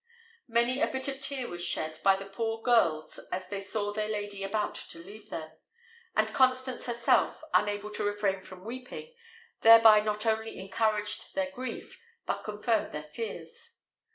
Many 0.47 0.81
a 0.81 0.87
bitter 0.87 1.15
tear 1.15 1.47
was 1.47 1.63
shed 1.63 1.99
by 2.01 2.15
the 2.15 2.25
poor 2.25 2.59
girls 2.63 3.19
as 3.31 3.47
they 3.49 3.59
saw 3.59 3.93
their 3.93 4.07
lady 4.07 4.41
about 4.43 4.73
to 4.73 4.97
leave 4.97 5.29
them: 5.29 5.51
and 6.15 6.33
Constance 6.33 6.85
herself, 6.85 7.43
unable 7.53 7.91
to 7.91 8.03
refrain 8.03 8.41
from 8.41 8.65
weeping, 8.65 9.13
thereby 9.59 9.99
not 9.99 10.25
only 10.25 10.57
encouraged 10.57 11.35
their 11.35 11.51
grief, 11.51 12.01
but 12.25 12.43
confirmed 12.43 12.93
their 12.93 13.03
fears. 13.03 13.77